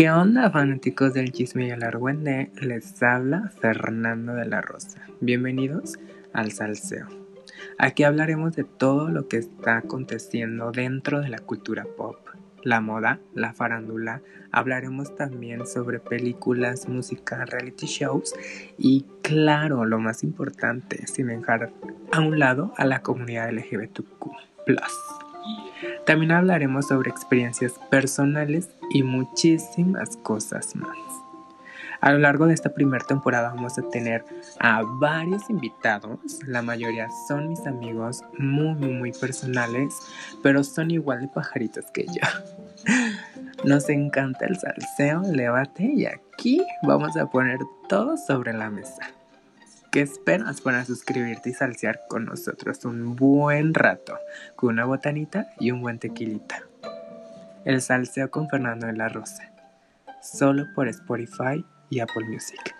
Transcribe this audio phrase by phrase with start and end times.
[0.00, 2.50] ¿Qué onda fanáticos del chisme y el argüende?
[2.58, 5.02] Les habla Fernando de la Rosa.
[5.20, 5.98] Bienvenidos
[6.32, 7.06] al Salseo.
[7.76, 12.16] Aquí hablaremos de todo lo que está aconteciendo dentro de la cultura pop,
[12.62, 14.22] la moda, la farándula.
[14.52, 18.32] Hablaremos también sobre películas, música, reality shows
[18.78, 21.74] y claro, lo más importante, sin dejar
[22.10, 24.30] a un lado a la comunidad LGBTQ+.
[26.06, 30.96] También hablaremos sobre experiencias personales y muchísimas cosas más.
[32.00, 34.24] A lo largo de esta primera temporada vamos a tener
[34.58, 39.94] a varios invitados, la mayoría son mis amigos muy muy personales,
[40.42, 42.22] pero son igual de pajaritos que yo.
[43.64, 49.19] Nos encanta el salseo, el debate y aquí vamos a poner todo sobre la mesa.
[49.90, 54.16] ¿Qué esperas para suscribirte y salsear con nosotros un buen rato,
[54.54, 56.62] con una botanita y un buen tequilita?
[57.64, 59.52] El salseo con Fernando de la Rosa,
[60.22, 62.79] solo por Spotify y Apple Music.